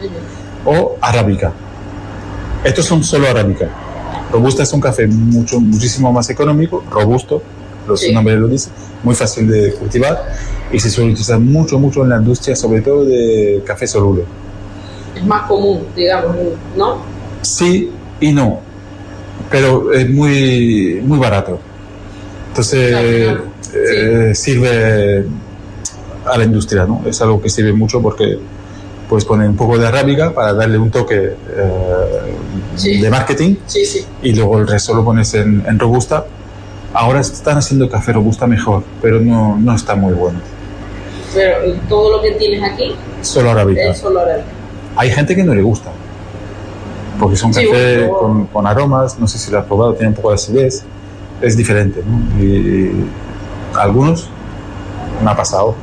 [0.64, 1.52] o arábica.
[2.64, 3.68] Estos son solo arábica.
[4.32, 7.42] Robusta es un café mucho, muchísimo más económico, robusto,
[7.86, 8.12] los Sí.
[8.12, 10.22] nombres lo dicen, muy fácil de cultivar
[10.70, 14.24] y se suele utilizar mucho, mucho en la industria, sobre todo de café soluble.
[15.16, 16.36] es más común, digamos,
[16.76, 16.98] ¿no?
[17.42, 17.90] Sí
[18.20, 18.60] y no,
[19.50, 21.58] pero es muy, muy barato.
[22.58, 25.24] Entonces Claro, eh, sirve
[26.26, 27.02] a la industria, ¿no?
[27.06, 28.36] Es algo que sirve mucho porque
[29.08, 31.34] puedes poner un poco de arábiga para darle un toque eh,
[32.74, 33.00] Sí.
[33.00, 34.04] de marketing Sí, sí.
[34.22, 36.26] y luego el resto lo pones en, en robusta.
[36.92, 40.40] Ahora están haciendo café robusta mejor, pero no, no está muy bueno.
[41.34, 42.92] Pero todo lo que tienes aquí
[43.22, 43.82] Solo arábica.
[43.82, 44.48] es solo arábica.
[44.96, 45.90] Hay gente que no le gusta.
[47.20, 48.18] Porque es un Sí, café bueno.
[48.18, 50.82] con, con aromas, no sé si lo has probado, tiene un poco de acidez.
[51.40, 52.42] Es diferente, ¿no?
[52.42, 52.90] Y
[53.78, 54.28] algunos
[55.24, 55.74] me ha pasado.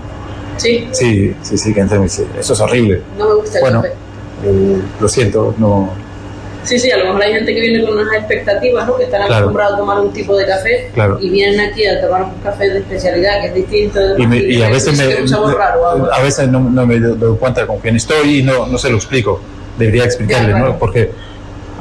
[0.58, 3.02] Sí, Sí, sí, sí, que entran y dicen, eso es horrible.
[3.18, 3.82] no me gusta el Bueno.
[3.82, 3.94] café.
[4.46, 5.90] Eh, lo siento, no.
[6.64, 8.96] Sí, sí, a lo mejor hay gente que viene con unas expectativas, ¿no?
[8.98, 9.34] Que están Claro.
[9.36, 11.18] acostumbrados a tomar un tipo de café Claro.
[11.22, 14.00] y vienen aquí a tomar un café de especialidad que es distinto.
[14.18, 15.06] Y, me- y a veces me,
[15.54, 18.90] raro, a veces no, no me doy cuenta con quién estoy y no, no se
[18.90, 19.40] lo explico.
[19.78, 20.74] Debería explicarle, Ya, claro.
[20.74, 20.80] ¿no?
[20.80, 21.12] Porque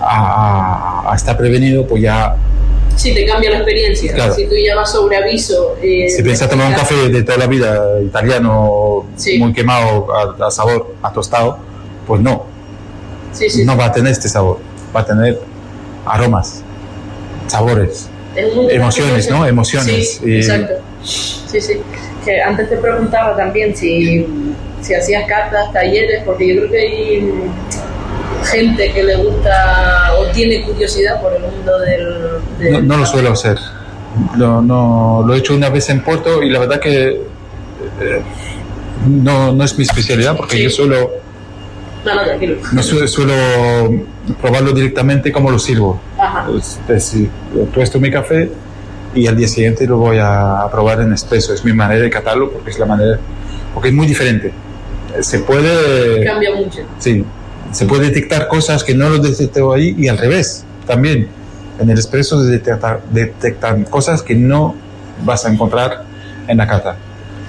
[0.03, 2.37] a, a- a estar prevenido, pues ya
[2.97, 4.13] Sí, te cambia la experiencia.
[4.13, 4.35] Claro.
[4.35, 5.77] Si tú ya vas sobre aviso.
[5.83, 9.39] eh, Si piensas tomar un café de toda la vida italiano, Sí.
[9.39, 11.59] muy quemado a, a sabor, a tostado,
[12.07, 12.47] pues no,
[13.33, 14.59] Sí, sí, no va a tener este sabor,
[14.95, 15.41] va a tener
[16.07, 16.63] aromas,
[17.49, 19.45] sabores, emociones, ¿no?
[19.47, 20.21] Emociones.
[20.25, 20.75] Exacto.
[21.03, 21.81] Sí, sí.
[22.25, 24.27] Que antes te preguntaba también si,
[24.81, 27.33] si hacías cartas, talleres, porque yo creo que hay
[28.55, 32.15] gente que le gusta o tiene curiosidad por el mundo del.
[32.59, 33.59] del No, no lo suelo hacer.
[34.37, 37.09] Lo, no, lo he hecho una vez en Puerto y la verdad que
[38.01, 38.23] eh,
[39.09, 40.63] no, no es mi especialidad porque Sí.
[40.65, 41.11] yo suelo,
[42.05, 42.57] No, no, tranquilo.
[42.73, 43.35] no su- suelo
[44.41, 46.01] probarlo directamente como lo sirvo.
[46.19, 46.47] Ajá.
[46.57, 47.29] Es decir,
[47.73, 48.51] tuesto mi café
[49.15, 51.53] y al día siguiente lo voy a probar en expreso.
[51.53, 53.19] Es mi manera de catarlo porque es la manera,
[53.75, 54.53] porque es muy diferente.
[55.21, 56.81] Se puede, Cambia mucho.
[56.99, 57.25] sí,
[57.75, 61.29] se puede detectar cosas que no lo detectó ahí y al revés también.
[61.81, 64.75] En el expreso se detecta- detectan cosas que no
[65.25, 66.05] vas a encontrar
[66.49, 66.97] en la cata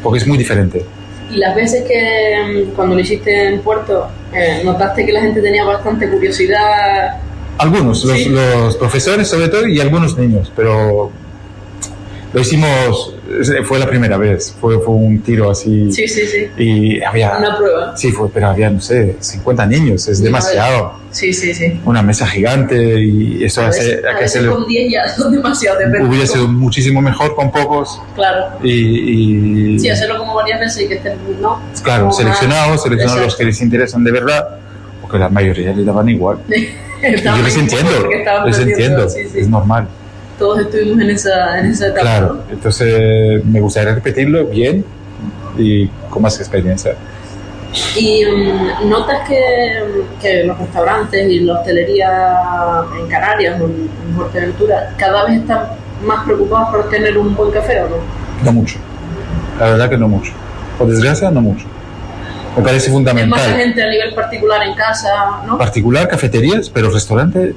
[0.03, 0.85] porque es muy diferente.
[1.31, 5.41] Y las veces que mm, cuando lo hiciste en Puerto, eh, notaste que la gente
[5.41, 7.17] tenía bastante curiosidad.
[7.57, 11.09] Algunos, los, los profesores sobre todo y algunos niños, pero
[12.33, 13.14] lo hicimos,
[13.65, 16.47] fue la primera vez, fue, fue un tiro así Sí, sí, sí.
[16.61, 17.97] y había, Una prueba.
[17.97, 21.79] sí, fue, pero había, no sé, 50 niños, es demasiado, Sí, sí, sí.
[21.85, 25.07] una mesa gigante y eso A hace, veces, a a que se con 10 ya
[25.15, 26.07] son demasiado, depende.
[26.07, 28.57] hubiera sido muchísimo mejor con pocos Claro.
[28.63, 31.61] y, y Sí, hacerlo como varias veces y que estén, ¿no?
[31.83, 34.57] claro, seleccionados, seleccionados los que les interesan de verdad,
[35.01, 36.39] porque la mayoría le daban igual.
[37.03, 37.91] Y yo les entiendo,
[38.47, 39.39] les entiendo, sí, sí.
[39.39, 39.87] es normal.
[40.37, 42.01] Todos estuvimos en esa, en esa etapa.
[42.01, 44.85] Claro, entonces me gustaría repetirlo bien
[45.57, 46.95] y con más experiencia.
[47.95, 49.83] ¿Y mm, notas que,
[50.21, 55.67] que los restaurantes y la hostelería en Canarias o en, en Fuerteventura cada vez están
[56.05, 57.95] más preocupados por tener un buen café o no?
[58.43, 58.77] No mucho.
[59.59, 60.31] La verdad que no mucho.
[60.77, 61.65] Por desgracia, no mucho.
[62.57, 63.51] Me parece más fundamental.
[63.51, 65.09] la gente a nivel particular en casa,
[65.45, 65.57] ¿no?
[65.57, 67.53] Particular, cafeterías, pero restaurante.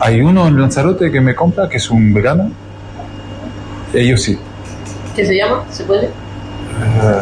[0.00, 2.50] Hay uno en Lanzarote que me compra, que es un vegano.
[3.92, 4.38] Ellos sí.
[5.14, 5.64] ¿Qué se llama?
[5.70, 6.06] ¿Se puede?
[6.06, 6.10] Eh,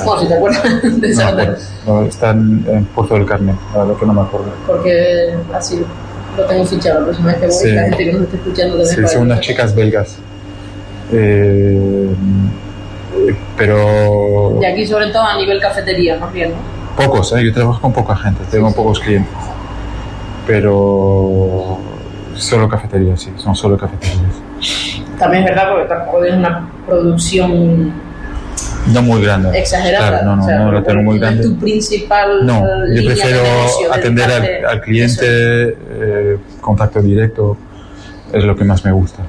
[0.04, 1.56] Bueno, si te acuerdas de no esa.
[1.86, 4.52] No, están en Puerto del Carmen, la verdad que no me acuerdo.
[4.66, 5.80] porque así
[6.36, 7.72] lo tengo fichado la próxima vez que voy, Sí.
[7.72, 8.84] la gente que nos esté escuchando.
[8.84, 10.16] Sí, son unas chicas belgas.
[11.10, 12.10] Eh,
[13.16, 16.56] eh, pero Y aquí sobre todo a nivel cafetería, más bien, ¿no?
[17.04, 17.44] pocos, ¿eh?
[17.44, 19.32] yo trabajo con poca gente, tengo pocos clientes.
[20.46, 21.78] Pero
[22.40, 24.18] solo cafeterías, sí, son solo cafeterías.
[25.18, 27.92] También es verdad porque tampoco es una producción
[28.92, 29.58] No muy grande.
[29.58, 30.08] exagerada.
[30.20, 31.42] Claro, no, no, o sea, no la tengo muy grande.
[31.42, 33.40] tu principal No, yo de prefiero
[33.92, 35.24] atender al, al cliente,
[35.90, 37.56] eh, contacto directo,
[38.32, 39.22] es lo que más me gusta.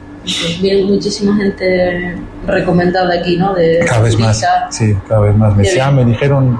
[0.61, 3.53] Viene muchísima gente recomendada aquí, ¿no?
[3.55, 5.55] De Cada vez más, sí, cada vez más.
[5.55, 6.59] Me, decían, me dijeron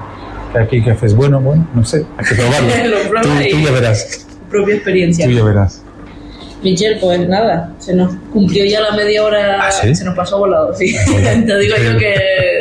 [0.52, 2.68] que aquí café es bueno, bueno, no sé, hay que probarlo.
[3.22, 5.26] Tú, tú ya verás, propia experiencia.
[5.26, 5.82] tú ya verás.
[6.62, 9.94] Michelle, pues nada, se nos cumplió ya la media hora, ¿Ah, sí?
[9.94, 10.94] se nos pasó volado, sí.
[11.10, 12.14] Bueno, te digo yo que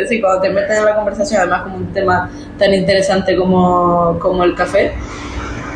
[0.07, 4.43] sí, cuando te metes en la conversación, además como un tema tan interesante como, como
[4.45, 4.91] el café,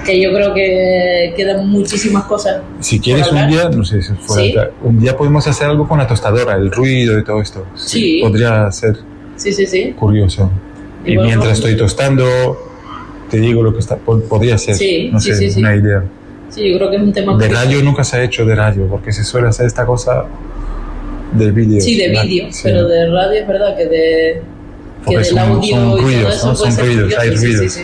[0.06, 2.62] que yo creo que quedan muchísimas cosas.
[2.80, 4.70] Si quieres un día, no sé si fuera Sí.
[4.84, 7.66] un día podemos hacer algo con la tostadora, el ruido y todo esto.
[7.76, 8.20] Sí.
[8.22, 8.98] Podría ser
[9.36, 9.94] Sí, sí, sí.
[9.98, 10.50] curioso.
[11.06, 12.26] Y mientras estoy tostando,
[13.30, 15.60] te digo lo que está, po- podría ser, Sí, no sé, sí, sí.
[15.60, 16.04] una idea.
[16.54, 18.88] Sí, yo creo que es un tema De radio nunca se ha hecho de radio,
[18.88, 20.26] porque se suele hacer esta cosa
[21.34, 21.82] de vídeo.
[21.82, 22.62] Sí, de vídeo, Sí.
[22.64, 24.42] pero de radio es verdad que de
[25.06, 26.54] que Porque del son- audio son y ruidos, eso ¿no?
[26.54, 27.74] puede Son ser ruidos, hay sí, ruidos.
[27.74, 27.84] sí.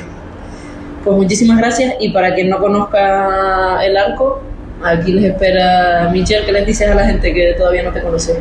[1.04, 4.42] Pues muchísimas gracias y para quien no conozca el arco,
[4.84, 8.40] aquí les espera Michelle, que les dices a la gente que todavía no te conoce.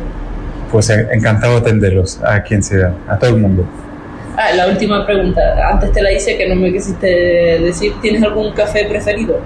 [0.71, 3.65] Pues encantado de atenderlos, a quien sea, a todo el mundo.
[4.37, 8.53] Ah, la última pregunta, antes te la hice que no me quisiste decir, ¿tienes algún
[8.53, 9.39] café preferido?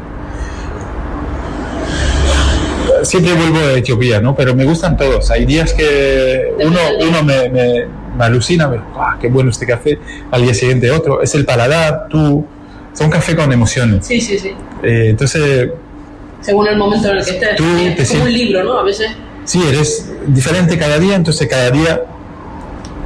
[3.04, 4.36] Siempre vuelvo a Etiopía, ¿no?
[4.36, 5.30] Pero me gustan todos.
[5.32, 7.86] Hay días que uno, uno me, me,
[8.18, 10.00] me alucina, me, ¡ah, qué bueno este café!
[10.32, 11.22] Al día siguiente otro.
[11.22, 12.46] Es el paladar, tú...
[12.94, 14.06] Es un café con emociones.
[14.06, 14.50] Sí, sí, sí.
[14.84, 15.70] Eh, entonces,
[16.42, 17.56] Según el momento en el que estés.
[17.56, 18.78] Tú es te como un sientes- libro, ¿no?
[18.80, 19.12] A veces.
[19.46, 22.02] sí, eres diferente cada día, entonces cada día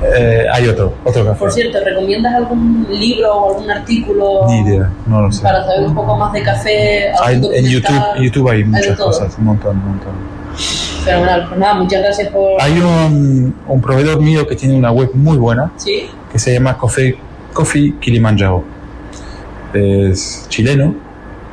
[0.04, 1.40] eh, hay otro, otro café.
[1.40, 4.46] Por cierto, ¿recomiendas algún libro o algún artículo?
[4.48, 5.42] Ni idea, no lo sé.
[5.44, 7.12] para saber un poco más de café.
[7.24, 9.08] Hay- en YouTube, YouTube hay muchas todo.
[9.08, 10.14] cosas, un montón, un montón.
[11.04, 11.46] Fenomenal.
[11.48, 12.62] Pues nada, muchas gracias por.
[12.62, 16.78] Hay un, un proveedor mío que tiene una web muy buena Sí, que se llama
[16.78, 17.18] Coffee,
[17.54, 18.64] Coffee Kilimanjaro.
[19.74, 20.96] Es chileno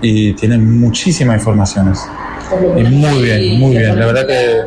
[0.01, 2.07] y tiene muchísimas informaciones.
[2.77, 3.99] Y muy bien, muy bien.
[3.99, 4.61] La verdad que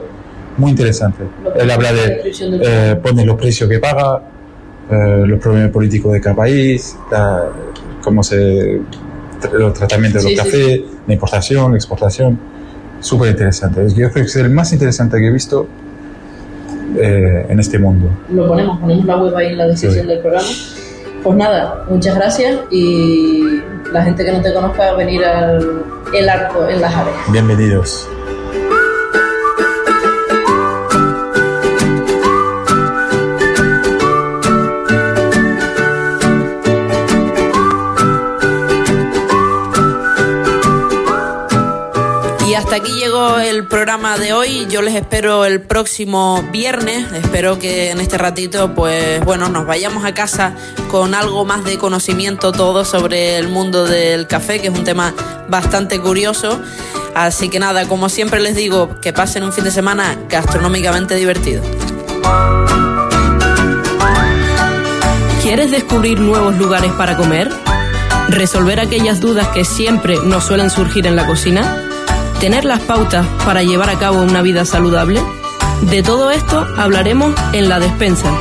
[0.58, 1.24] muy interesante.
[1.60, 2.22] Él habla de,
[2.62, 4.22] eh, los precios que paga,
[4.90, 7.46] eh, los problemas políticos de cada país, la-
[8.04, 8.82] cómo se,
[9.54, 12.40] los tratamientos de Sí, los sí, cafés, la importación, la exportación.
[13.00, 13.86] Súper interesante.
[13.86, 15.68] Es- Yo creo que es el más interesante que he visto
[17.00, 18.10] eh, en este mundo.
[18.32, 20.10] Lo ponemos, ponemos la web ahí en la descripción Sí.
[20.10, 20.48] del programa.
[21.22, 23.44] Pues nada, muchas gracias y
[23.92, 27.14] la gente que no te conozca, venir al El Arco en las Aves.
[27.32, 28.08] Bienvenidos.
[43.68, 44.68] Programa de hoy.
[44.70, 47.12] Yo les espero el próximo viernes.
[47.14, 50.56] Espero que en este ratito, pues bueno, nos vayamos a casa
[50.90, 55.14] con algo más de conocimiento todo sobre el mundo del café, que es un tema
[55.50, 56.60] bastante curioso.
[57.16, 61.64] Así que nada, como siempre les digo, que pasen un fin de semana gastronómicamente divertido.
[65.42, 67.50] ¿Quieres descubrir nuevos lugares para comer?
[68.30, 71.87] ¿Resolver aquellas dudas que siempre nos suelen surgir en la cocina?
[72.40, 75.22] ¿Tener las pautas para llevar a cabo una vida saludable?
[75.90, 78.32] De todo esto hablaremos en La Despensa,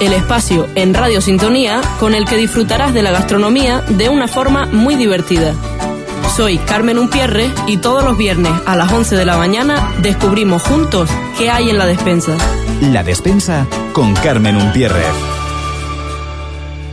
[0.00, 4.66] el espacio en Radio Sintonía con el que disfrutarás de la gastronomía de una forma
[4.66, 5.54] muy divertida.
[6.36, 11.08] Soy Carmen Umpierre y todos los viernes a las 11 de la mañana descubrimos juntos
[11.38, 12.36] qué hay en la despensa.
[12.80, 15.04] La despensa con Carmen Umpierre.